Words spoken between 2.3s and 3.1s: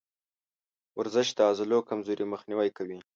مخنیوی کوي.